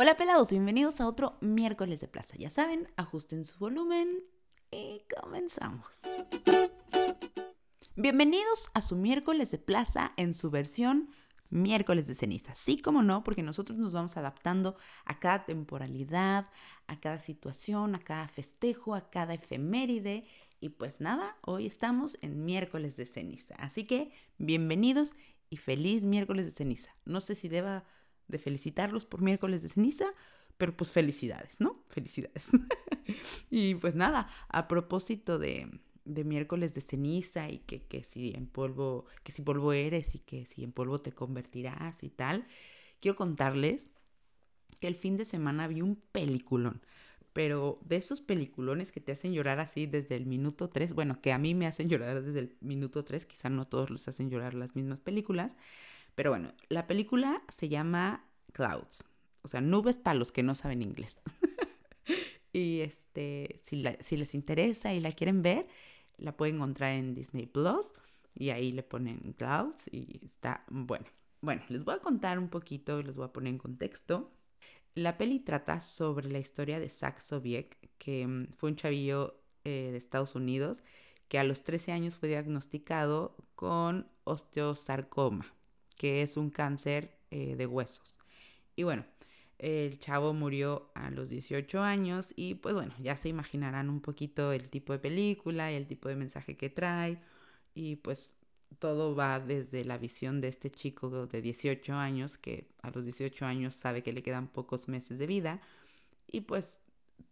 Hola 0.00 0.16
pelados, 0.16 0.50
bienvenidos 0.50 1.00
a 1.00 1.08
otro 1.08 1.38
miércoles 1.40 2.00
de 2.00 2.06
plaza. 2.06 2.36
Ya 2.36 2.50
saben, 2.50 2.86
ajusten 2.96 3.44
su 3.44 3.58
volumen 3.58 4.22
y 4.70 5.02
comenzamos. 5.20 6.02
Bienvenidos 7.96 8.70
a 8.74 8.80
su 8.80 8.94
miércoles 8.94 9.50
de 9.50 9.58
plaza 9.58 10.12
en 10.16 10.34
su 10.34 10.52
versión 10.52 11.10
miércoles 11.50 12.06
de 12.06 12.14
ceniza. 12.14 12.54
Sí, 12.54 12.78
como 12.78 13.02
no, 13.02 13.24
porque 13.24 13.42
nosotros 13.42 13.76
nos 13.76 13.92
vamos 13.92 14.16
adaptando 14.16 14.76
a 15.04 15.18
cada 15.18 15.44
temporalidad, 15.46 16.46
a 16.86 17.00
cada 17.00 17.18
situación, 17.18 17.96
a 17.96 17.98
cada 17.98 18.28
festejo, 18.28 18.94
a 18.94 19.10
cada 19.10 19.34
efeméride. 19.34 20.28
Y 20.60 20.68
pues 20.68 21.00
nada, 21.00 21.36
hoy 21.44 21.66
estamos 21.66 22.18
en 22.22 22.44
miércoles 22.44 22.96
de 22.96 23.04
ceniza. 23.04 23.56
Así 23.56 23.84
que 23.84 24.12
bienvenidos 24.38 25.14
y 25.50 25.56
feliz 25.56 26.04
miércoles 26.04 26.44
de 26.44 26.52
ceniza. 26.52 26.94
No 27.04 27.20
sé 27.20 27.34
si 27.34 27.48
deba 27.48 27.84
de 28.28 28.38
felicitarlos 28.38 29.04
por 29.04 29.22
miércoles 29.22 29.62
de 29.62 29.68
ceniza, 29.68 30.06
pero 30.56 30.76
pues 30.76 30.90
felicidades, 30.90 31.60
¿no? 31.60 31.82
Felicidades. 31.88 32.48
y 33.50 33.74
pues 33.76 33.94
nada, 33.94 34.28
a 34.48 34.68
propósito 34.68 35.38
de, 35.38 35.68
de 36.04 36.24
miércoles 36.24 36.74
de 36.74 36.80
ceniza 36.80 37.50
y 37.50 37.58
que, 37.60 37.82
que, 37.82 38.02
si 38.02 38.32
en 38.34 38.46
polvo, 38.46 39.04
que 39.22 39.32
si 39.32 39.42
polvo 39.42 39.72
eres 39.72 40.14
y 40.14 40.18
que 40.18 40.46
si 40.46 40.64
en 40.64 40.72
polvo 40.72 41.00
te 41.00 41.12
convertirás 41.12 42.02
y 42.02 42.10
tal, 42.10 42.46
quiero 43.00 43.16
contarles 43.16 43.90
que 44.80 44.88
el 44.88 44.96
fin 44.96 45.16
de 45.16 45.24
semana 45.24 45.68
vi 45.68 45.82
un 45.82 45.96
peliculón. 45.96 46.82
Pero 47.32 47.78
de 47.84 47.96
esos 47.96 48.20
peliculones 48.20 48.90
que 48.90 49.00
te 49.00 49.12
hacen 49.12 49.32
llorar 49.32 49.60
así 49.60 49.86
desde 49.86 50.16
el 50.16 50.26
minuto 50.26 50.70
3, 50.70 50.94
bueno, 50.94 51.20
que 51.20 51.32
a 51.32 51.38
mí 51.38 51.54
me 51.54 51.66
hacen 51.66 51.88
llorar 51.88 52.22
desde 52.22 52.40
el 52.40 52.56
minuto 52.60 53.04
3, 53.04 53.26
quizá 53.26 53.48
no 53.48 53.66
todos 53.66 53.90
los 53.90 54.08
hacen 54.08 54.30
llorar 54.30 54.54
las 54.54 54.74
mismas 54.74 55.00
películas, 55.00 55.56
pero 56.18 56.30
bueno, 56.30 56.52
la 56.68 56.88
película 56.88 57.44
se 57.48 57.68
llama 57.68 58.24
Clouds, 58.52 59.04
o 59.42 59.46
sea, 59.46 59.60
nubes 59.60 59.98
para 59.98 60.18
los 60.18 60.32
que 60.32 60.42
no 60.42 60.56
saben 60.56 60.82
inglés. 60.82 61.20
y 62.52 62.80
este, 62.80 63.60
si, 63.62 63.76
les 64.16 64.34
interesa 64.34 64.92
y 64.92 64.98
la 64.98 65.12
quieren 65.12 65.42
ver, 65.42 65.68
la 66.16 66.36
pueden 66.36 66.56
encontrar 66.56 66.94
en 66.94 67.14
Disney 67.14 67.46
Plus 67.46 67.92
y 68.34 68.50
ahí 68.50 68.72
le 68.72 68.82
ponen 68.82 69.32
Clouds 69.38 69.86
y 69.92 70.18
está 70.24 70.64
bueno. 70.70 71.06
Bueno, 71.40 71.62
les 71.68 71.84
voy 71.84 71.94
a 71.94 72.00
contar 72.00 72.40
un 72.40 72.48
poquito, 72.48 73.00
les 73.00 73.14
voy 73.14 73.26
a 73.26 73.32
poner 73.32 73.52
en 73.52 73.58
contexto. 73.58 74.32
La 74.96 75.18
peli 75.18 75.38
trata 75.38 75.80
sobre 75.80 76.28
la 76.28 76.40
historia 76.40 76.80
de 76.80 76.88
Zach 76.88 77.20
Sobiek, 77.20 77.78
que 77.96 78.26
mm, 78.26 78.48
fue 78.56 78.70
un 78.70 78.76
chavillo 78.76 79.40
eh, 79.62 79.90
de 79.92 79.96
Estados 79.98 80.34
Unidos 80.34 80.82
que 81.28 81.38
a 81.38 81.44
los 81.44 81.62
13 81.62 81.92
años 81.92 82.16
fue 82.16 82.28
diagnosticado 82.28 83.36
con 83.54 84.08
osteosarcoma 84.24 85.54
que 85.98 86.22
es 86.22 86.36
un 86.38 86.50
cáncer 86.50 87.18
eh, 87.30 87.56
de 87.56 87.66
huesos. 87.66 88.18
Y 88.76 88.84
bueno, 88.84 89.04
el 89.58 89.98
chavo 89.98 90.32
murió 90.34 90.90
a 90.94 91.10
los 91.10 91.30
18 91.30 91.82
años 91.82 92.32
y 92.36 92.54
pues 92.54 92.74
bueno, 92.74 92.94
ya 93.00 93.16
se 93.16 93.28
imaginarán 93.28 93.90
un 93.90 94.00
poquito 94.00 94.52
el 94.52 94.70
tipo 94.70 94.92
de 94.92 95.00
película 95.00 95.72
y 95.72 95.74
el 95.76 95.86
tipo 95.86 96.08
de 96.08 96.16
mensaje 96.16 96.56
que 96.56 96.70
trae 96.70 97.18
y 97.74 97.96
pues 97.96 98.34
todo 98.78 99.16
va 99.16 99.40
desde 99.40 99.84
la 99.84 99.98
visión 99.98 100.40
de 100.40 100.48
este 100.48 100.70
chico 100.70 101.26
de 101.26 101.42
18 101.42 101.94
años 101.94 102.38
que 102.38 102.68
a 102.82 102.90
los 102.90 103.04
18 103.04 103.46
años 103.46 103.74
sabe 103.74 104.02
que 104.02 104.12
le 104.12 104.22
quedan 104.22 104.46
pocos 104.48 104.88
meses 104.88 105.18
de 105.18 105.26
vida 105.26 105.60
y 106.28 106.42
pues 106.42 106.80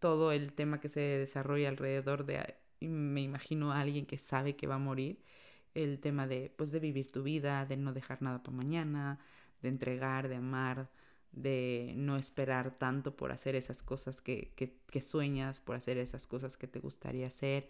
todo 0.01 0.33
el 0.33 0.53
tema 0.53 0.81
que 0.81 0.89
se 0.89 1.01
desarrolla 1.01 1.69
alrededor 1.69 2.27
de 2.27 2.57
me 2.81 3.23
imagino 3.23 3.73
a 3.73 3.81
alguien 3.81 4.07
que 4.07 4.19
sabe 4.19 4.57
que 4.57 4.67
va 4.67 4.77
a 4.77 4.79
morir 4.79 5.19
el 5.77 6.01
tema 6.01 6.27
de, 6.27 6.53
pues, 6.57 6.73
de 6.73 6.81
vivir 6.81 7.13
tu 7.13 7.23
vida, 7.23 7.67
de 7.67 7.77
no 7.77 7.93
dejar 7.93 8.23
nada 8.23 8.43
para 8.43 8.57
mañana, 8.57 9.21
de 9.63 9.69
entregar, 9.69 10.29
de 10.29 10.37
amar, 10.37 10.91
de 11.33 11.93
no 11.97 12.17
esperar 12.17 12.79
tanto 12.79 13.17
por 13.17 13.33
hacer 13.33 13.55
esas 13.55 13.83
cosas 13.83 14.23
que, 14.23 14.53
que, 14.57 15.03
sueñas, 15.03 15.61
por 15.61 15.77
hacer 15.77 15.99
esas 15.99 16.27
cosas 16.27 16.57
que 16.57 16.67
te 16.67 16.81
gustaría 16.81 17.27
hacer. 17.27 17.69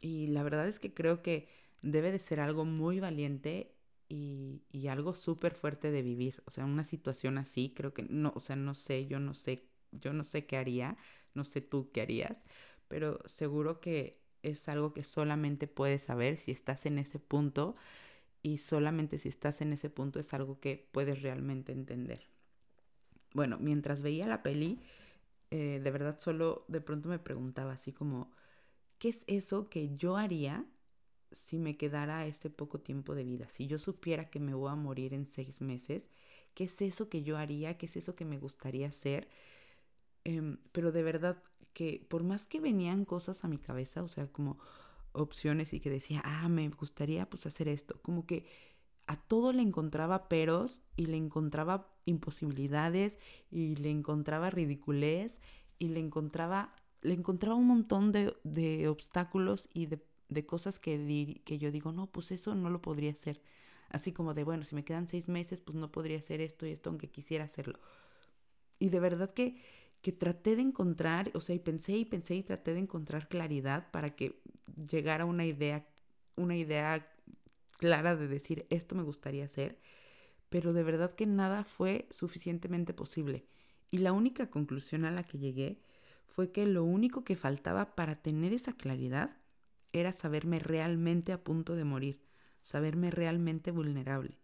Y 0.00 0.28
la 0.28 0.42
verdad 0.42 0.68
es 0.68 0.80
que 0.80 0.92
creo 0.94 1.22
que 1.22 1.48
debe 1.82 2.12
de 2.12 2.18
ser 2.18 2.40
algo 2.40 2.64
muy 2.64 3.00
valiente 3.00 3.74
y, 4.08 4.62
y 4.72 4.88
algo 4.88 5.14
súper 5.14 5.54
fuerte 5.54 5.90
de 5.92 6.02
vivir. 6.02 6.42
O 6.46 6.50
sea, 6.50 6.64
una 6.64 6.84
situación 6.84 7.38
así, 7.38 7.72
creo 7.76 7.94
que 7.94 8.02
no, 8.04 8.32
o 8.34 8.40
sea, 8.40 8.56
no 8.56 8.74
sé, 8.74 9.06
yo 9.06 9.20
no 9.20 9.34
sé, 9.34 9.68
yo 9.92 10.12
no 10.12 10.24
sé 10.24 10.46
qué 10.46 10.56
haría, 10.56 10.96
no 11.34 11.44
sé 11.44 11.60
tú 11.60 11.90
qué 11.92 12.00
harías, 12.02 12.42
pero 12.88 13.20
seguro 13.26 13.80
que 13.80 14.19
es 14.42 14.68
algo 14.68 14.92
que 14.94 15.04
solamente 15.04 15.66
puedes 15.66 16.02
saber 16.02 16.36
si 16.38 16.50
estás 16.52 16.86
en 16.86 16.98
ese 16.98 17.18
punto 17.18 17.76
y 18.42 18.58
solamente 18.58 19.18
si 19.18 19.28
estás 19.28 19.60
en 19.60 19.72
ese 19.72 19.90
punto 19.90 20.20
es 20.20 20.34
algo 20.34 20.60
que 20.60 20.88
puedes 20.92 21.22
realmente 21.22 21.72
entender. 21.72 22.28
Bueno, 23.34 23.58
mientras 23.60 24.02
veía 24.02 24.26
la 24.26 24.42
peli, 24.42 24.80
eh, 25.50 25.80
de 25.82 25.90
verdad 25.90 26.18
solo 26.20 26.64
de 26.68 26.80
pronto 26.80 27.08
me 27.08 27.18
preguntaba 27.18 27.72
así 27.72 27.92
como, 27.92 28.32
¿qué 28.98 29.10
es 29.10 29.24
eso 29.28 29.68
que 29.70 29.96
yo 29.96 30.16
haría 30.16 30.66
si 31.32 31.58
me 31.58 31.76
quedara 31.76 32.26
este 32.26 32.50
poco 32.50 32.80
tiempo 32.80 33.14
de 33.14 33.24
vida? 33.24 33.48
Si 33.48 33.66
yo 33.66 33.78
supiera 33.78 34.30
que 34.30 34.40
me 34.40 34.54
voy 34.54 34.70
a 34.70 34.76
morir 34.76 35.14
en 35.14 35.26
seis 35.26 35.60
meses, 35.60 36.08
¿qué 36.54 36.64
es 36.64 36.82
eso 36.82 37.08
que 37.08 37.22
yo 37.22 37.38
haría? 37.38 37.78
¿Qué 37.78 37.86
es 37.86 37.96
eso 37.96 38.16
que 38.16 38.24
me 38.24 38.38
gustaría 38.38 38.88
hacer? 38.88 39.28
Em, 40.24 40.58
pero 40.72 40.92
de 40.92 41.02
verdad 41.02 41.42
que 41.72 42.06
por 42.08 42.22
más 42.24 42.46
que 42.46 42.60
venían 42.60 43.04
cosas 43.04 43.44
a 43.44 43.48
mi 43.48 43.58
cabeza, 43.58 44.02
o 44.02 44.08
sea, 44.08 44.26
como 44.26 44.58
opciones 45.12 45.72
y 45.72 45.80
que 45.80 45.90
decía, 45.90 46.22
ah, 46.24 46.48
me 46.48 46.68
gustaría 46.68 47.28
pues 47.28 47.46
hacer 47.46 47.68
esto, 47.68 48.00
como 48.02 48.26
que 48.26 48.46
a 49.06 49.16
todo 49.16 49.52
le 49.52 49.62
encontraba 49.62 50.28
peros 50.28 50.82
y 50.96 51.06
le 51.06 51.16
encontraba 51.16 51.92
imposibilidades 52.04 53.18
y 53.50 53.74
le 53.76 53.90
encontraba 53.90 54.50
ridiculez 54.50 55.40
y 55.80 55.88
le 55.88 55.98
encontraba, 56.00 56.74
le 57.02 57.14
encontraba 57.14 57.56
un 57.56 57.66
montón 57.66 58.12
de, 58.12 58.36
de 58.44 58.86
obstáculos 58.88 59.68
y 59.74 59.86
de, 59.86 60.04
de 60.28 60.46
cosas 60.46 60.78
que, 60.78 61.42
que 61.44 61.58
yo 61.58 61.72
digo, 61.72 61.90
no, 61.90 62.06
pues 62.06 62.30
eso 62.30 62.54
no 62.54 62.70
lo 62.70 62.80
podría 62.82 63.10
hacer. 63.10 63.42
Así 63.88 64.12
como 64.12 64.34
de, 64.34 64.44
bueno, 64.44 64.64
si 64.64 64.76
me 64.76 64.84
quedan 64.84 65.08
seis 65.08 65.28
meses, 65.28 65.60
pues 65.60 65.74
no 65.76 65.90
podría 65.90 66.18
hacer 66.18 66.40
esto 66.40 66.64
y 66.64 66.70
esto, 66.70 66.90
aunque 66.90 67.10
quisiera 67.10 67.44
hacerlo. 67.44 67.80
Y 68.78 68.88
de 68.90 69.00
verdad 69.00 69.30
que 69.30 69.60
que 70.02 70.12
traté 70.12 70.56
de 70.56 70.62
encontrar, 70.62 71.30
o 71.34 71.40
sea, 71.40 71.54
y 71.54 71.58
pensé 71.58 71.96
y 71.96 72.04
pensé 72.04 72.34
y 72.34 72.42
traté 72.42 72.72
de 72.72 72.80
encontrar 72.80 73.28
claridad 73.28 73.90
para 73.90 74.14
que 74.16 74.40
llegara 74.88 75.24
una 75.24 75.44
idea, 75.44 75.86
una 76.36 76.56
idea 76.56 77.06
clara 77.78 78.16
de 78.16 78.28
decir 78.28 78.66
esto 78.70 78.94
me 78.94 79.02
gustaría 79.02 79.44
hacer, 79.44 79.78
pero 80.48 80.72
de 80.72 80.82
verdad 80.82 81.14
que 81.14 81.26
nada 81.26 81.64
fue 81.64 82.06
suficientemente 82.10 82.94
posible. 82.94 83.46
Y 83.90 83.98
la 83.98 84.12
única 84.12 84.50
conclusión 84.50 85.04
a 85.04 85.10
la 85.10 85.24
que 85.24 85.38
llegué 85.38 85.80
fue 86.26 86.52
que 86.52 86.66
lo 86.66 86.84
único 86.84 87.24
que 87.24 87.36
faltaba 87.36 87.94
para 87.94 88.16
tener 88.22 88.52
esa 88.52 88.72
claridad 88.72 89.36
era 89.92 90.12
saberme 90.12 90.60
realmente 90.60 91.32
a 91.32 91.42
punto 91.42 91.74
de 91.74 91.84
morir, 91.84 92.22
saberme 92.62 93.10
realmente 93.10 93.70
vulnerable. 93.70 94.38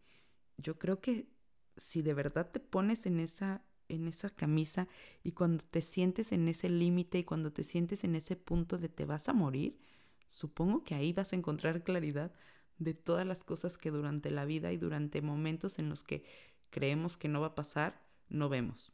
Yo 0.58 0.78
creo 0.78 1.00
que 1.00 1.28
si 1.76 2.02
de 2.02 2.14
verdad 2.14 2.50
te 2.50 2.60
pones 2.60 3.06
en 3.06 3.20
esa 3.20 3.62
en 3.88 4.08
esa 4.08 4.30
camisa 4.30 4.88
y 5.22 5.32
cuando 5.32 5.64
te 5.64 5.82
sientes 5.82 6.32
en 6.32 6.48
ese 6.48 6.68
límite 6.68 7.18
y 7.18 7.24
cuando 7.24 7.52
te 7.52 7.64
sientes 7.64 8.04
en 8.04 8.14
ese 8.14 8.36
punto 8.36 8.78
de 8.78 8.88
te 8.88 9.04
vas 9.04 9.28
a 9.28 9.32
morir, 9.32 9.78
supongo 10.26 10.84
que 10.84 10.94
ahí 10.94 11.12
vas 11.12 11.32
a 11.32 11.36
encontrar 11.36 11.84
claridad 11.84 12.32
de 12.78 12.94
todas 12.94 13.26
las 13.26 13.44
cosas 13.44 13.78
que 13.78 13.90
durante 13.90 14.30
la 14.30 14.44
vida 14.44 14.72
y 14.72 14.76
durante 14.76 15.22
momentos 15.22 15.78
en 15.78 15.88
los 15.88 16.02
que 16.02 16.24
creemos 16.70 17.16
que 17.16 17.28
no 17.28 17.40
va 17.40 17.48
a 17.48 17.54
pasar, 17.54 18.02
no 18.28 18.48
vemos. 18.48 18.92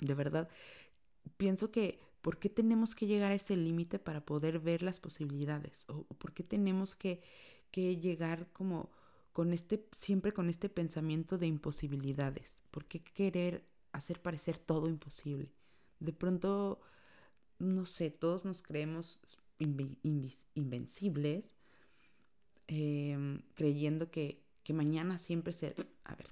De 0.00 0.14
verdad, 0.14 0.48
pienso 1.36 1.70
que 1.70 2.00
¿por 2.22 2.38
qué 2.38 2.48
tenemos 2.48 2.94
que 2.94 3.06
llegar 3.06 3.32
a 3.32 3.34
ese 3.34 3.56
límite 3.56 3.98
para 3.98 4.24
poder 4.24 4.60
ver 4.60 4.82
las 4.82 5.00
posibilidades? 5.00 5.84
¿O 5.88 6.04
por 6.04 6.32
qué 6.32 6.42
tenemos 6.42 6.94
que, 6.94 7.20
que 7.70 7.96
llegar 7.98 8.48
como 8.52 8.90
con 9.32 9.52
este, 9.52 9.86
siempre 9.92 10.32
con 10.32 10.48
este 10.48 10.68
pensamiento 10.68 11.36
de 11.36 11.46
imposibilidades? 11.46 12.62
¿Por 12.70 12.86
qué 12.86 13.02
querer 13.02 13.64
hacer 13.92 14.20
parecer 14.20 14.58
todo 14.58 14.88
imposible. 14.88 15.52
De 16.00 16.12
pronto, 16.12 16.80
no 17.58 17.84
sé, 17.86 18.10
todos 18.10 18.44
nos 18.44 18.62
creemos 18.62 19.20
invencibles, 20.54 21.54
em, 22.66 23.42
creyendo 23.54 24.10
que, 24.10 24.42
que 24.64 24.72
mañana 24.72 25.18
siempre 25.18 25.52
será... 25.52 25.74
A 26.04 26.14
ver, 26.14 26.28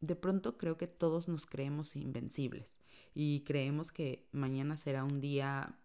de 0.00 0.14
pronto 0.14 0.58
creo 0.58 0.76
que 0.76 0.86
todos 0.86 1.26
nos 1.28 1.46
creemos 1.46 1.96
invencibles 1.96 2.78
y 3.14 3.40
creemos 3.40 3.92
que 3.92 4.28
mañana 4.32 4.76
será 4.76 5.04
un 5.04 5.20
día 5.20 5.78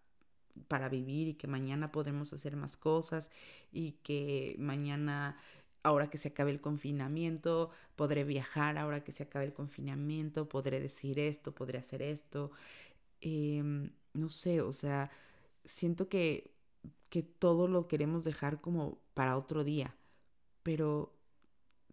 para 0.68 0.88
vivir 0.88 1.28
y 1.28 1.34
que 1.34 1.46
mañana 1.46 1.92
podemos 1.92 2.32
hacer 2.32 2.56
más 2.56 2.76
cosas 2.76 3.30
y 3.72 3.92
que 4.02 4.54
mañana 4.58 5.36
ahora 5.82 6.10
que 6.10 6.18
se 6.18 6.28
acabe 6.28 6.50
el 6.50 6.60
confinamiento, 6.60 7.70
podré 7.96 8.24
viajar 8.24 8.78
ahora 8.78 9.04
que 9.04 9.12
se 9.12 9.24
acabe 9.24 9.46
el 9.46 9.52
confinamiento, 9.52 10.48
podré 10.48 10.80
decir 10.80 11.18
esto, 11.18 11.54
podré 11.54 11.78
hacer 11.78 12.02
esto. 12.02 12.50
Em, 13.20 13.90
no 14.14 14.28
sé, 14.28 14.60
o 14.60 14.72
sea, 14.72 15.10
siento 15.64 16.08
que, 16.08 16.54
que 17.08 17.22
todo 17.22 17.68
lo 17.68 17.88
queremos 17.88 18.24
dejar 18.24 18.60
como 18.60 19.00
para 19.14 19.36
otro 19.36 19.64
día, 19.64 19.96
pero 20.62 21.14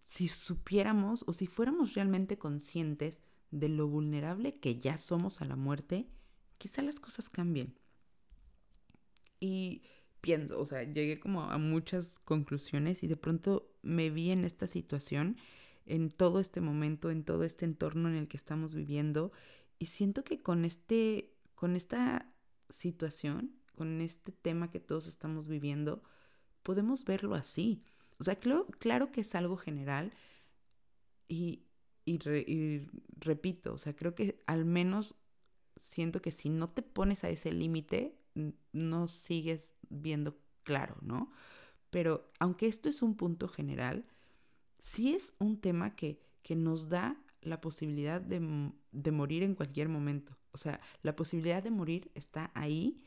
si 0.03 0.27
supiéramos 0.27 1.23
o 1.27 1.33
si 1.33 1.47
fuéramos 1.47 1.93
realmente 1.93 2.37
conscientes 2.37 3.21
de 3.51 3.69
lo 3.69 3.87
vulnerable 3.87 4.59
que 4.59 4.79
ya 4.79 4.97
somos 4.97 5.41
a 5.41 5.45
la 5.45 5.55
muerte, 5.55 6.07
quizá 6.57 6.81
las 6.81 6.99
cosas 6.99 7.29
cambien. 7.29 7.75
Y 9.39 9.83
pienso, 10.21 10.59
o 10.59 10.65
sea, 10.65 10.83
llegué 10.83 11.19
como 11.19 11.43
a 11.43 11.57
muchas 11.57 12.19
conclusiones 12.19 13.03
y 13.03 13.07
de 13.07 13.17
pronto 13.17 13.68
me 13.81 14.09
vi 14.09 14.31
en 14.31 14.45
esta 14.45 14.67
situación, 14.67 15.37
en 15.85 16.11
todo 16.11 16.39
este 16.39 16.61
momento, 16.61 17.11
en 17.11 17.23
todo 17.23 17.43
este 17.43 17.65
entorno 17.65 18.09
en 18.09 18.15
el 18.15 18.27
que 18.27 18.37
estamos 18.37 18.75
viviendo 18.75 19.31
y 19.79 19.87
siento 19.87 20.23
que 20.23 20.41
con 20.41 20.65
este 20.65 21.33
con 21.55 21.75
esta 21.75 22.31
situación, 22.69 23.51
con 23.75 23.99
este 23.99 24.31
tema 24.31 24.71
que 24.71 24.79
todos 24.79 25.07
estamos 25.07 25.47
viviendo, 25.47 26.01
podemos 26.63 27.03
verlo 27.03 27.35
así. 27.35 27.83
O 28.17 28.23
sea, 28.23 28.35
claro, 28.37 28.67
claro 28.79 29.11
que 29.11 29.21
es 29.21 29.35
algo 29.35 29.57
general 29.57 30.13
y, 31.27 31.63
y 32.05 32.17
repito, 33.17 33.73
o 33.73 33.77
sea, 33.77 33.93
creo 33.93 34.15
que 34.15 34.41
al 34.47 34.63
menos 34.63 35.15
siento 35.75 36.21
que 36.21 36.31
si 36.31 36.49
no 36.49 36.69
te 36.69 36.81
pones 36.81 37.23
a 37.23 37.29
ese 37.29 37.51
límite, 37.51 38.17
no 38.71 39.07
sigues 39.07 39.75
viendo 39.89 40.37
claro, 40.63 40.97
¿no? 41.01 41.31
Pero 41.89 42.29
aunque 42.39 42.67
esto 42.67 42.89
es 42.89 43.01
un 43.01 43.15
punto 43.15 43.47
general, 43.47 44.05
sí 44.79 45.13
es 45.13 45.33
un 45.39 45.59
tema 45.59 45.95
que, 45.95 46.21
que 46.43 46.55
nos 46.55 46.89
da 46.89 47.21
la 47.41 47.61
posibilidad 47.61 48.21
de, 48.21 48.71
de, 48.91 49.11
morir 49.11 49.43
en 49.43 49.55
cualquier 49.55 49.89
momento. 49.89 50.37
O 50.51 50.57
sea, 50.57 50.81
la 51.03 51.15
posibilidad 51.15 51.63
de 51.63 51.71
morir 51.71 52.11
está 52.15 52.51
ahí 52.53 53.01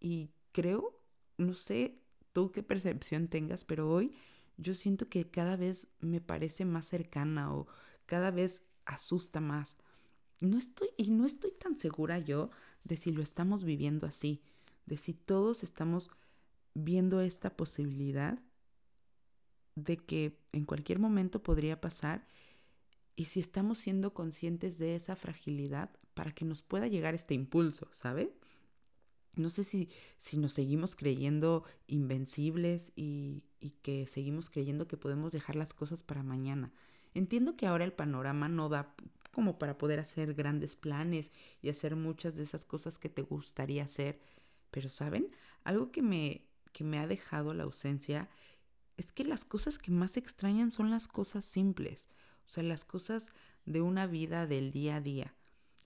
y 0.00 0.30
creo, 0.52 1.00
no 1.36 1.52
sé 1.54 2.00
tú 2.32 2.52
qué 2.52 2.62
percepción 2.62 3.28
tengas, 3.28 3.64
pero 3.64 3.90
hoy 3.90 4.14
yo 4.56 4.74
siento 4.74 5.08
que 5.08 5.30
cada 5.30 5.56
vez 5.56 5.88
me 6.00 6.20
parece 6.20 6.64
más 6.64 6.86
cercana 6.86 7.54
o 7.54 7.66
cada 8.06 8.30
vez 8.30 8.62
asusta 8.84 9.40
más. 9.40 9.78
No 10.40 10.58
estoy, 10.58 10.88
y 10.96 11.10
no 11.10 11.26
estoy 11.26 11.52
tan 11.52 11.76
segura 11.76 12.18
yo 12.18 12.50
de 12.84 12.96
si 12.96 13.10
lo 13.10 13.22
estamos 13.22 13.64
viviendo 13.64 14.06
así, 14.06 14.42
de 14.86 14.96
si 14.96 15.12
todos 15.12 15.62
estamos 15.62 16.10
viendo 16.76 17.20
esta 17.20 17.56
posibilidad 17.56 18.38
de 19.74 19.96
que 19.96 20.38
en 20.52 20.64
cualquier 20.64 20.98
momento 20.98 21.42
podría 21.42 21.80
pasar 21.80 22.26
y 23.14 23.26
si 23.26 23.40
estamos 23.40 23.78
siendo 23.78 24.12
conscientes 24.12 24.78
de 24.78 24.94
esa 24.94 25.16
fragilidad 25.16 25.90
para 26.14 26.32
que 26.32 26.44
nos 26.44 26.62
pueda 26.62 26.86
llegar 26.86 27.14
este 27.14 27.34
impulso, 27.34 27.88
¿sabe? 27.92 28.34
No 29.34 29.50
sé 29.50 29.64
si, 29.64 29.90
si 30.18 30.38
nos 30.38 30.52
seguimos 30.52 30.96
creyendo 30.96 31.64
invencibles 31.86 32.92
y, 32.94 33.44
y 33.58 33.70
que 33.82 34.06
seguimos 34.06 34.50
creyendo 34.50 34.86
que 34.86 34.96
podemos 34.96 35.32
dejar 35.32 35.56
las 35.56 35.72
cosas 35.72 36.02
para 36.02 36.22
mañana. 36.22 36.72
Entiendo 37.14 37.56
que 37.56 37.66
ahora 37.66 37.84
el 37.84 37.92
panorama 37.92 38.48
no 38.48 38.68
da 38.68 38.94
como 39.32 39.58
para 39.58 39.78
poder 39.78 39.98
hacer 39.98 40.34
grandes 40.34 40.76
planes 40.76 41.32
y 41.62 41.68
hacer 41.68 41.96
muchas 41.96 42.36
de 42.36 42.44
esas 42.44 42.64
cosas 42.64 42.98
que 42.98 43.08
te 43.08 43.22
gustaría 43.22 43.84
hacer. 43.84 44.20
Pero, 44.70 44.88
¿saben? 44.88 45.30
Algo 45.64 45.90
que 45.90 46.02
me, 46.02 46.46
que 46.76 46.84
me 46.84 46.98
ha 46.98 47.06
dejado 47.06 47.54
la 47.54 47.64
ausencia 47.64 48.28
es 48.98 49.10
que 49.10 49.24
las 49.24 49.46
cosas 49.46 49.78
que 49.78 49.90
más 49.90 50.18
extrañan 50.18 50.70
son 50.70 50.90
las 50.90 51.08
cosas 51.08 51.46
simples, 51.46 52.06
o 52.44 52.50
sea, 52.50 52.62
las 52.62 52.84
cosas 52.84 53.30
de 53.64 53.80
una 53.80 54.06
vida 54.06 54.46
del 54.46 54.72
día 54.72 54.96
a 54.96 55.00
día. 55.00 55.34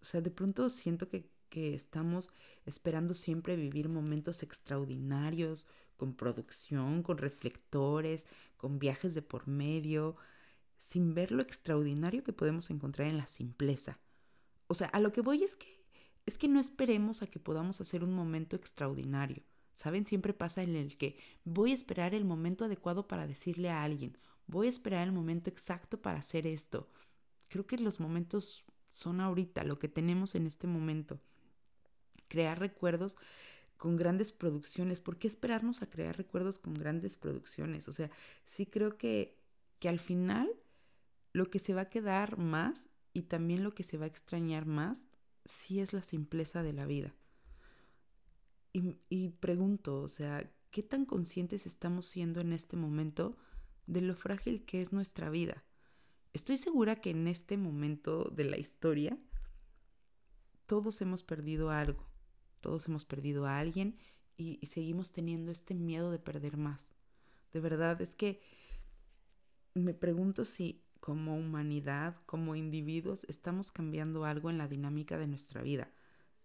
O 0.03 0.05
sea, 0.05 0.21
de 0.21 0.33
pronto 0.33 0.69
siento 0.69 1.09
que, 1.09 1.31
que 1.49 1.75
estamos 1.75 2.33
esperando 2.67 3.15
siempre 3.15 3.55
vivir 3.55 3.89
momentos 3.89 4.43
extraordinarios, 4.43 5.69
con 5.97 6.13
producción, 6.13 7.05
con 7.05 7.19
reflectores, 7.19 8.27
con 8.57 8.81
viajes 8.81 9.15
de 9.15 9.23
por 9.23 9.47
medio, 9.47 10.17
sin 10.77 11.15
ver 11.15 11.31
lo 11.31 11.41
extraordinario 11.41 12.25
que 12.25 12.33
podemos 12.33 12.69
encontrar 12.69 13.07
en 13.07 13.17
la 13.17 13.29
simpleza. 13.29 14.01
O 14.67 14.75
sea, 14.75 14.89
a 14.89 14.99
lo 14.99 15.13
que 15.13 15.21
voy 15.21 15.45
es 15.45 15.55
que 15.55 15.79
es 16.27 16.37
que 16.37 16.49
no 16.49 16.59
esperemos 16.59 17.23
a 17.23 17.29
que 17.29 17.39
podamos 17.39 17.81
hacer 17.81 18.03
un 18.03 18.13
momento 18.13 18.57
extraordinario. 18.57 19.45
¿Saben? 19.81 20.05
Siempre 20.05 20.35
pasa 20.35 20.63
en 20.63 20.77
el 20.77 20.99
que 20.99 21.17
voy 21.43 21.71
a 21.71 21.75
esperar 21.75 22.13
el 22.13 22.27
momento 22.27 22.67
adecuado 22.67 23.09
para 23.09 23.27
decirle 23.27 23.71
a 23.71 23.83
alguien, 23.83 24.19
voy 24.47 24.67
a 24.67 24.69
esperar 24.69 25.09
el 25.09 25.13
momento 25.15 25.49
exacto 25.49 26.03
para 26.03 26.19
hacer 26.19 26.47
esto. 26.47 26.91
Creo 27.49 27.67
que 27.67 27.79
los 27.79 27.99
momentos 27.99 28.63
son 28.93 29.23
ahorita, 29.23 29.65
lo 29.65 29.79
que 29.79 29.89
tenemos 29.89 30.35
en 30.35 30.47
este 30.47 30.67
momento. 30.67 31.19
Crear 32.29 32.61
recuerdos 32.61 33.17
con 33.79 33.97
grandes 33.97 34.33
producciones. 34.33 35.01
¿Por 35.01 35.17
qué 35.17 35.29
esperarnos 35.29 35.81
a 35.81 35.89
crear 35.89 36.15
recuerdos 36.15 36.59
con 36.59 36.75
grandes 36.75 37.17
producciones? 37.17 37.89
O 37.89 37.95
sea, 37.95 38.11
sí 38.45 38.67
creo 38.67 38.99
que, 38.99 39.39
que 39.79 39.89
al 39.89 39.99
final 39.99 40.51
lo 41.33 41.49
que 41.49 41.59
se 41.59 41.73
va 41.73 41.81
a 41.81 41.89
quedar 41.89 42.37
más 42.37 42.91
y 43.15 43.23
también 43.23 43.65
lo 43.65 43.71
que 43.71 43.83
se 43.83 43.97
va 43.97 44.05
a 44.05 44.09
extrañar 44.09 44.67
más, 44.67 45.07
sí 45.47 45.81
es 45.81 45.95
la 45.95 46.03
simpleza 46.03 46.63
de 46.63 46.75
la 46.75 46.85
vida. 46.85 47.15
Y, 48.73 49.31
pregunto, 49.41 50.01
o 50.03 50.09
sea, 50.09 50.49
¿qué 50.71 50.83
tan 50.83 51.05
conscientes 51.05 51.67
estamos 51.67 52.07
siendo 52.07 52.41
en 52.41 52.53
este 52.53 52.77
momento 52.77 53.37
de 53.87 54.01
lo 54.01 54.15
frágil 54.15 54.65
que 54.65 54.81
es 54.81 54.93
nuestra 54.93 55.29
vida? 55.29 55.65
Estoy 56.33 56.57
segura 56.57 56.97
que 57.01 57.11
en 57.11 57.27
este 57.27 57.57
momento 57.57 58.31
de 58.31 58.45
la 58.45 58.59
historia 58.59 59.19
todos 60.67 61.01
hemos 61.03 61.25
perdido 61.25 61.71
algo, 61.71 62.07
todos 62.61 62.87
hemos 62.87 63.05
perdido 63.05 63.47
a 63.47 63.59
alguien 63.59 63.99
y, 64.37 64.59
y 64.61 64.67
seguimos 64.67 65.11
teniendo 65.11 65.51
este 65.51 65.75
miedo 65.75 66.13
de 66.13 66.21
perder 66.21 66.57
más. 66.57 66.93
De 67.53 67.59
verdad, 67.59 68.01
es 68.01 68.15
que 68.15 68.41
me 69.75 69.95
pregunto 69.95 70.45
si 70.45 70.85
como 71.01 71.37
humanidad, 71.37 72.17
como 72.27 72.55
individuos, 72.55 73.25
estamos 73.29 73.73
cambiando 73.73 74.25
algo 74.25 74.51
en 74.51 74.59
la 74.59 74.69
dinámica 74.69 75.19
de 75.19 75.27
nuestra 75.27 75.63
vida. 75.63 75.91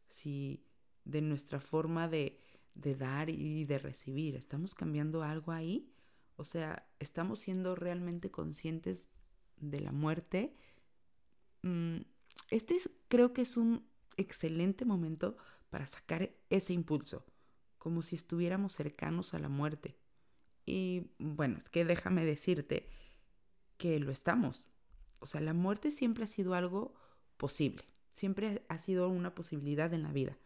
Si 0.07 0.65
de 1.05 1.21
nuestra 1.21 1.59
forma 1.59 2.07
de, 2.07 2.39
de 2.73 2.95
dar 2.95 3.29
y 3.29 3.65
de 3.65 3.79
recibir, 3.79 4.35
¿estamos 4.35 4.75
cambiando 4.75 5.23
algo 5.23 5.51
ahí? 5.51 5.91
O 6.35 6.43
sea, 6.43 6.87
¿estamos 6.99 7.39
siendo 7.39 7.75
realmente 7.75 8.29
conscientes 8.29 9.07
de 9.57 9.79
la 9.79 9.91
muerte? 9.91 10.55
Mm, 11.61 12.01
este 12.49 12.75
es, 12.75 12.89
creo 13.07 13.33
que 13.33 13.41
es 13.41 13.57
un 13.57 13.87
excelente 14.17 14.85
momento 14.85 15.37
para 15.69 15.87
sacar 15.87 16.31
ese 16.49 16.73
impulso, 16.73 17.25
como 17.77 18.01
si 18.01 18.15
estuviéramos 18.15 18.73
cercanos 18.73 19.33
a 19.33 19.39
la 19.39 19.49
muerte. 19.49 19.97
Y 20.65 21.11
bueno, 21.19 21.57
es 21.57 21.69
que 21.69 21.85
déjame 21.85 22.25
decirte, 22.25 22.89
que 23.77 23.99
lo 23.99 24.11
estamos. 24.11 24.65
O 25.19 25.27
sea, 25.27 25.41
la 25.41 25.53
muerte 25.53 25.91
siempre 25.91 26.23
ha 26.23 26.27
sido 26.27 26.53
algo 26.53 26.93
posible, 27.37 27.83
siempre 28.11 28.65
ha 28.69 28.77
sido 28.77 29.09
una 29.09 29.35
posibilidad 29.35 29.93
en 29.93 30.03
la 30.03 30.11
vida, 30.11 30.37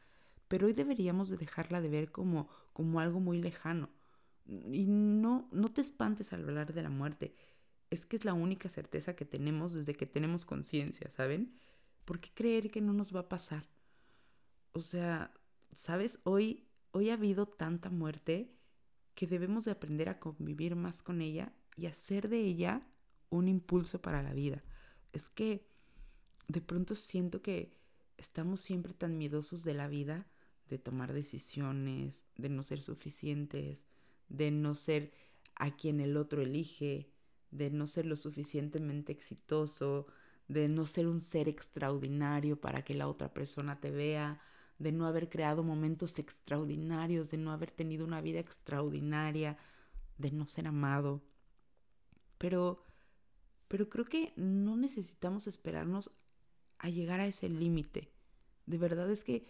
pero 0.50 0.68
hoy 0.68 0.74
deberíamos 0.74 1.29
de 1.29 1.38
dejarla 1.38 1.79
de 1.79 1.88
ver 1.88 2.12
como, 2.12 2.50
como 2.74 3.00
algo 3.00 3.22
muy 3.22 3.39
lejano. 3.39 3.89
Y 4.46 4.88
no, 4.88 5.48
no 5.51 5.70
te 5.70 5.79
espantes 5.79 6.34
al 6.34 6.44
hablar 6.44 6.74
de 6.74 6.82
la 6.84 6.89
muerte, 6.89 7.36
es 7.91 8.06
que 8.06 8.18
es 8.18 8.25
la 8.25 8.34
única 8.34 8.68
certeza 8.68 9.15
que 9.15 9.25
tenemos 9.25 9.74
desde 9.74 9.94
que 9.94 10.06
tenemos 10.06 10.46
conciencia, 10.46 11.10
¿saben? 11.10 11.53
¿Por 12.03 12.20
qué 12.20 12.32
creer 12.34 12.72
que 12.72 12.82
no 12.82 12.94
nos 12.94 13.15
va 13.15 13.22
a 13.22 13.29
pasar? 13.29 13.70
O 14.74 14.82
sea, 14.82 15.32
¿sabes? 15.74 16.20
Hoy, 16.24 16.68
hoy 16.91 17.12
ha 17.12 17.13
habido 17.13 17.46
tanta 17.46 17.89
muerte 17.91 18.51
que 19.13 19.27
debemos 19.27 19.65
de 19.65 19.72
aprender 19.72 20.10
a 20.10 20.20
convivir 20.20 20.75
más 20.75 21.03
con 21.03 21.22
ella 21.22 21.53
y 21.77 21.86
hacer 21.86 22.27
de 22.27 22.39
ella 22.39 22.88
un 23.29 23.48
impulso 23.48 24.01
para 24.01 24.24
la 24.24 24.34
vida. 24.34 24.63
Es 25.13 25.29
que 25.29 25.68
de 26.48 26.62
pronto 26.62 26.96
siento 26.96 27.44
que 27.44 27.77
estamos 28.18 28.62
siempre 28.62 28.94
tan 28.94 29.18
miedosos 29.18 29.63
de 29.63 29.74
la 29.75 29.88
vida, 29.88 30.27
de 30.69 30.77
tomar 30.77 31.13
decisiones, 31.13 32.23
de 32.38 32.49
no 32.49 32.63
ser 32.63 32.81
suficientes, 32.81 33.85
de 34.29 34.51
no 34.51 34.75
ser 34.75 35.11
a 35.55 35.75
quien 35.75 35.99
el 35.99 36.17
otro 36.17 36.41
elige, 36.41 37.11
de 37.51 37.69
no 37.69 37.88
ser 37.88 38.05
lo 38.05 38.15
suficientemente 38.15 39.11
exitoso, 39.11 40.07
de 40.47 40.67
no 40.67 40.85
ser 40.85 41.07
un 41.07 41.21
ser 41.21 41.47
extraordinario 41.47 42.59
para 42.59 42.83
que 42.83 42.93
la 42.93 43.07
otra 43.07 43.33
persona 43.33 43.79
te 43.79 43.91
vea, 43.91 44.41
de 44.77 44.91
no 44.91 45.05
haber 45.05 45.29
creado 45.29 45.63
momentos 45.63 46.19
extraordinarios, 46.19 47.29
de 47.29 47.38
no 47.38 47.51
haber 47.51 47.71
tenido 47.71 48.05
una 48.05 48.21
vida 48.21 48.39
extraordinaria, 48.39 49.57
de 50.17 50.31
no 50.31 50.47
ser 50.47 50.67
amado. 50.67 51.21
Pero 52.38 52.83
pero 53.69 53.88
creo 53.88 54.03
que 54.03 54.33
no 54.35 54.75
necesitamos 54.75 55.47
esperarnos 55.47 56.11
a 56.79 56.89
llegar 56.89 57.21
a 57.21 57.27
ese 57.27 57.47
límite. 57.47 58.11
De 58.65 58.79
verdad 58.79 59.09
es 59.11 59.23
que 59.23 59.47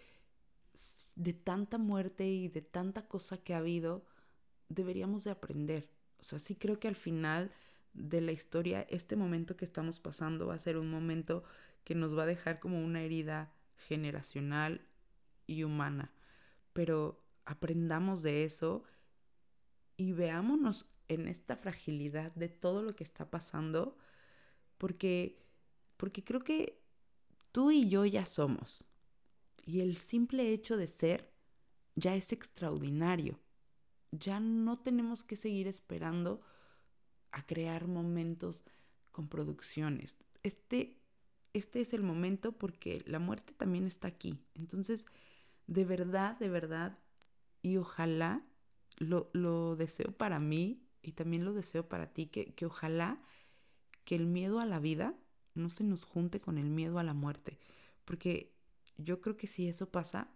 de 1.15 1.33
tanta 1.33 1.77
muerte 1.77 2.27
y 2.27 2.48
de 2.48 2.62
tanta 2.62 3.07
cosa 3.07 3.38
que 3.38 3.53
ha 3.53 3.57
habido, 3.57 4.05
deberíamos 4.69 5.24
de 5.24 5.31
aprender. 5.31 5.89
O 6.19 6.24
sea, 6.24 6.39
sí 6.39 6.55
creo 6.55 6.79
que 6.79 6.88
al 6.88 6.95
final 6.95 7.51
de 7.93 8.21
la 8.21 8.31
historia, 8.31 8.86
este 8.89 9.15
momento 9.15 9.57
que 9.57 9.65
estamos 9.65 10.00
pasando 10.00 10.48
va 10.48 10.55
a 10.55 10.59
ser 10.59 10.77
un 10.77 10.89
momento 10.89 11.43
que 11.83 11.95
nos 11.95 12.17
va 12.17 12.24
a 12.24 12.27
dejar 12.27 12.59
como 12.59 12.83
una 12.83 13.01
herida 13.01 13.51
generacional 13.88 14.81
y 15.48 15.63
humana. 15.63 16.12
Pero 16.74 17.24
aprendamos 17.45 18.21
de 18.21 18.43
eso 18.43 18.83
y 19.98 20.12
veámonos 20.12 20.86
en 21.07 21.27
esta 21.27 21.55
fragilidad 21.55 22.31
de 22.36 22.50
todo 22.50 22.83
lo 22.83 22.95
que 22.95 23.03
está 23.03 23.31
pasando 23.31 23.98
porque, 24.77 25.41
porque 25.98 26.24
creo 26.24 26.41
que 26.41 26.79
Tú 27.51 27.71
y 27.71 27.89
yo 27.89 28.05
ya 28.05 28.25
somos. 28.25 28.86
Y 29.65 29.81
el 29.81 29.97
simple 29.97 30.51
hecho 30.51 30.77
de 30.77 30.87
ser 30.87 31.31
ya 31.95 32.15
es 32.15 32.31
extraordinario. 32.31 33.39
Ya 34.11 34.39
no 34.39 34.77
tenemos 34.77 35.23
que 35.23 35.35
seguir 35.35 35.67
esperando 35.67 36.41
a 37.31 37.45
crear 37.45 37.87
momentos 37.87 38.63
con 39.11 39.27
producciones. 39.27 40.17
Este, 40.43 40.97
este 41.53 41.81
es 41.81 41.93
el 41.93 42.03
momento 42.03 42.53
porque 42.53 43.03
la 43.05 43.19
muerte 43.19 43.53
también 43.53 43.85
está 43.85 44.07
aquí. 44.07 44.39
Entonces, 44.55 45.05
de 45.67 45.85
verdad, 45.85 46.37
de 46.39 46.49
verdad, 46.49 46.97
y 47.61 47.77
ojalá, 47.77 48.43
lo, 48.97 49.29
lo 49.33 49.75
deseo 49.75 50.11
para 50.11 50.39
mí 50.39 50.81
y 51.01 51.13
también 51.13 51.45
lo 51.45 51.53
deseo 51.53 51.87
para 51.87 52.11
ti, 52.11 52.27
que, 52.27 52.53
que 52.53 52.65
ojalá 52.65 53.21
que 54.03 54.15
el 54.15 54.25
miedo 54.25 54.59
a 54.59 54.65
la 54.65 54.79
vida 54.79 55.15
no 55.53 55.69
se 55.69 55.83
nos 55.83 56.03
junte 56.03 56.41
con 56.41 56.57
el 56.57 56.69
miedo 56.69 56.99
a 56.99 57.03
la 57.03 57.13
muerte. 57.13 57.59
Porque 58.05 58.53
yo 59.03 59.22
creo 59.22 59.38
que 59.38 59.48
si 59.48 59.68
eso 59.68 59.89
pasa, 59.89 60.29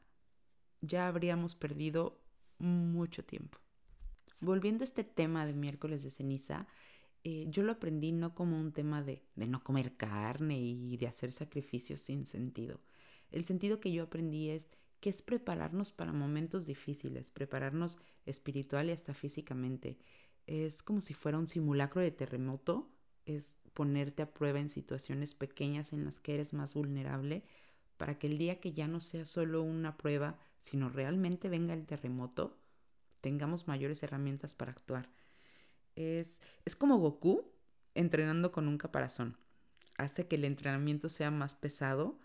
ya 0.81 1.07
habríamos 1.07 1.55
perdido 1.55 2.19
mucho 2.59 3.23
tiempo. 3.23 3.59
Volviendo 4.39 4.83
a 4.83 4.85
este 4.85 5.03
tema 5.03 5.45
de 5.45 5.53
miércoles 5.53 6.03
de 6.03 6.11
ceniza, 6.11 6.67
eh, 7.23 7.45
yo 7.49 7.63
lo 7.63 7.71
aprendí 7.71 8.11
no 8.11 8.35
como 8.35 8.59
un 8.59 8.73
tema 8.73 9.01
de, 9.01 9.23
de 9.35 9.47
no 9.47 9.63
comer 9.63 9.95
carne 9.95 10.59
y 10.59 10.97
de 10.97 11.07
hacer 11.07 11.31
sacrificios 11.31 12.01
sin 12.01 12.25
sentido. 12.25 12.81
El 13.31 13.45
sentido 13.45 13.79
que 13.79 13.91
yo 13.91 14.03
aprendí 14.03 14.49
es 14.49 14.67
que 14.99 15.09
es 15.09 15.21
prepararnos 15.21 15.91
para 15.91 16.13
momentos 16.13 16.65
difíciles, 16.65 17.31
prepararnos 17.31 17.97
espiritual 18.25 18.89
y 18.89 18.91
hasta 18.91 19.13
físicamente. 19.13 19.97
Es 20.47 20.83
como 20.83 21.01
si 21.01 21.13
fuera 21.13 21.37
un 21.37 21.47
simulacro 21.47 22.01
de 22.01 22.11
terremoto, 22.11 22.89
es 23.25 23.55
ponerte 23.73 24.21
a 24.21 24.33
prueba 24.33 24.59
en 24.59 24.69
situaciones 24.69 25.33
pequeñas 25.33 25.93
en 25.93 26.05
las 26.05 26.19
que 26.19 26.35
eres 26.35 26.53
más 26.53 26.73
vulnerable 26.73 27.43
para 27.97 28.17
que 28.17 28.27
el 28.27 28.37
día 28.37 28.59
que 28.59 28.73
ya 28.73 28.87
no 28.87 28.99
sea 28.99 29.25
solo 29.25 29.61
una 29.61 29.97
prueba, 29.97 30.37
sino 30.59 30.89
realmente 30.89 31.49
venga 31.49 31.73
el 31.73 31.85
terremoto, 31.85 32.57
tengamos 33.21 33.67
mayores 33.67 34.03
herramientas 34.03 34.55
para 34.55 34.71
actuar. 34.71 35.09
Es, 35.95 36.41
es 36.65 36.75
como 36.75 36.97
Goku 36.97 37.51
entrenando 37.95 38.51
con 38.51 38.67
un 38.67 38.77
caparazón. 38.77 39.37
Hace 39.97 40.27
que 40.27 40.35
el 40.35 40.45
entrenamiento 40.45 41.09
sea 41.09 41.31
más 41.31 41.55
pesado 41.55 42.19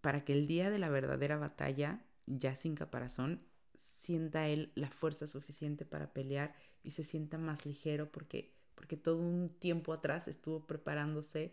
para 0.00 0.24
que 0.24 0.32
el 0.32 0.46
día 0.46 0.70
de 0.70 0.78
la 0.78 0.88
verdadera 0.88 1.36
batalla, 1.36 2.04
ya 2.26 2.56
sin 2.56 2.74
caparazón, 2.74 3.42
sienta 3.76 4.48
él 4.48 4.72
la 4.74 4.90
fuerza 4.90 5.26
suficiente 5.26 5.84
para 5.84 6.12
pelear 6.12 6.54
y 6.82 6.92
se 6.92 7.04
sienta 7.04 7.38
más 7.38 7.66
ligero 7.66 8.10
porque, 8.10 8.54
porque 8.74 8.96
todo 8.96 9.18
un 9.18 9.50
tiempo 9.58 9.92
atrás 9.92 10.28
estuvo 10.28 10.66
preparándose 10.66 11.52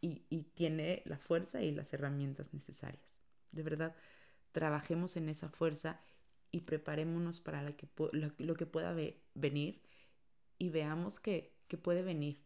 y, 0.00 0.42
tiene 0.54 1.02
la 1.04 1.18
fuerza 1.18 1.62
y 1.62 1.72
las 1.72 1.92
herramientas 1.92 2.54
necesarias. 2.54 3.20
De 3.52 3.62
verdad, 3.62 3.94
trabajemos 4.52 5.16
en 5.16 5.28
esa 5.28 5.48
fuerza 5.48 6.00
y 6.50 6.62
preparémonos 6.62 7.40
para 7.40 7.62
lo 7.62 7.76
que, 7.76 7.86
pueda 8.66 8.96
venir 9.34 9.82
y 10.58 10.70
veamos 10.70 11.20
que, 11.20 11.54
que 11.68 11.76
puede 11.76 12.02
venir. 12.02 12.42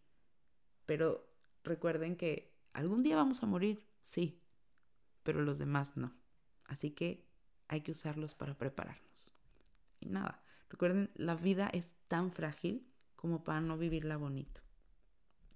Pero 0.87 1.27
recuerden 1.63 2.17
que 2.17 2.53
algún 2.73 3.03
día 3.03 3.17
vamos 3.17 3.43
a 3.43 3.47
morir, 3.47 3.83
sí, 4.03 4.41
pero 5.23 5.43
los 5.43 5.59
demás 5.59 5.97
no. 5.97 6.13
Así 6.65 6.91
que 6.91 7.25
hay 7.69 7.81
que 7.83 7.93
usarlos 7.93 8.35
para 8.35 8.59
prepararnos. 8.59 9.35
Y 10.01 10.09
nada, 10.09 10.43
recuerden, 10.69 11.11
la 11.15 11.35
vida 11.35 11.71
es 11.73 11.95
tan 12.09 12.33
frágil 12.33 12.87
como 13.17 13.43
para 13.43 13.61
no 13.61 13.79
vivirla 13.79 14.17
bonito. 14.17 14.61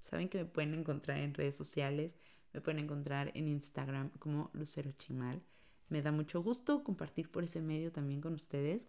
Saben 0.09 0.31
que 0.31 0.39
me 0.39 0.45
pueden 0.47 0.73
encontrar 0.73 1.19
en 1.19 1.35
redes 1.35 1.55
sociales, 1.55 2.15
me 2.55 2.63
pueden 2.63 2.83
encontrar 2.83 3.31
en 3.35 3.47
Instagram 3.47 4.09
como 4.19 4.51
Lucero 4.55 4.91
Chimal. 4.93 5.43
Me 5.91 6.01
da 6.01 6.13
mucho 6.13 6.43
gusto 6.43 6.83
compartir 6.83 7.31
por 7.31 7.45
ese 7.45 7.61
medio 7.61 7.93
también 7.93 8.23
con 8.23 8.33
ustedes. 8.33 8.89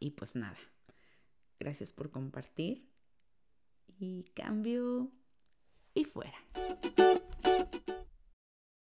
Y 0.00 0.12
pues 0.12 0.34
nada, 0.34 0.56
gracias 1.60 1.92
por 1.92 2.10
compartir. 2.10 2.88
Y 3.98 4.24
cambio 4.34 5.10
y 5.92 6.04
fuera. 6.04 6.38